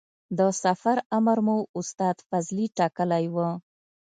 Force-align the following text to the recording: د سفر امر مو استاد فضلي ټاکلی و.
د 0.37 0.39
سفر 0.63 0.97
امر 1.17 1.37
مو 1.45 1.57
استاد 1.79 2.17
فضلي 2.29 2.65
ټاکلی 2.77 3.25
و. 3.33 3.37